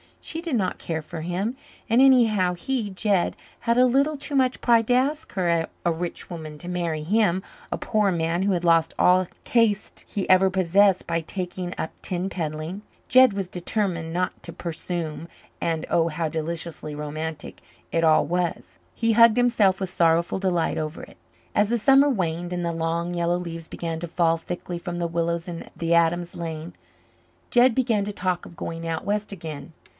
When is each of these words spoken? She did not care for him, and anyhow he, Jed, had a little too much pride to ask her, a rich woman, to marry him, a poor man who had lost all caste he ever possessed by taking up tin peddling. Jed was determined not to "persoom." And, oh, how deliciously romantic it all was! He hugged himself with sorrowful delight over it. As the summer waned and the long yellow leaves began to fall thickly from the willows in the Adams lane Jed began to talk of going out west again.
She 0.23 0.41
did 0.41 0.55
not 0.55 0.77
care 0.79 1.01
for 1.01 1.21
him, 1.21 1.55
and 1.89 2.01
anyhow 2.01 2.53
he, 2.53 2.89
Jed, 2.91 3.35
had 3.61 3.77
a 3.77 3.85
little 3.85 4.15
too 4.15 4.35
much 4.35 4.61
pride 4.61 4.87
to 4.87 4.93
ask 4.93 5.33
her, 5.33 5.67
a 5.83 5.91
rich 5.91 6.29
woman, 6.29 6.57
to 6.59 6.67
marry 6.67 7.01
him, 7.03 7.43
a 7.71 7.77
poor 7.77 8.11
man 8.11 8.43
who 8.43 8.53
had 8.53 8.63
lost 8.63 8.93
all 8.97 9.27
caste 9.43 10.03
he 10.07 10.29
ever 10.29 10.49
possessed 10.49 11.05
by 11.05 11.21
taking 11.21 11.73
up 11.77 11.91
tin 12.01 12.29
peddling. 12.29 12.81
Jed 13.09 13.33
was 13.33 13.49
determined 13.49 14.13
not 14.13 14.41
to 14.43 14.53
"persoom." 14.53 15.27
And, 15.59 15.85
oh, 15.89 16.07
how 16.07 16.29
deliciously 16.29 16.95
romantic 16.95 17.61
it 17.91 18.03
all 18.03 18.25
was! 18.25 18.79
He 18.93 19.13
hugged 19.13 19.37
himself 19.37 19.79
with 19.79 19.89
sorrowful 19.89 20.39
delight 20.39 20.77
over 20.77 21.01
it. 21.03 21.17
As 21.53 21.69
the 21.69 21.79
summer 21.79 22.09
waned 22.09 22.53
and 22.53 22.63
the 22.63 22.71
long 22.73 23.13
yellow 23.13 23.37
leaves 23.37 23.67
began 23.67 23.99
to 23.99 24.07
fall 24.07 24.37
thickly 24.37 24.79
from 24.79 24.97
the 24.99 25.07
willows 25.07 25.47
in 25.47 25.67
the 25.75 25.93
Adams 25.93 26.35
lane 26.35 26.73
Jed 27.49 27.75
began 27.75 28.03
to 28.05 28.13
talk 28.13 28.45
of 28.45 28.55
going 28.55 28.87
out 28.87 29.05
west 29.05 29.31
again. 29.31 29.73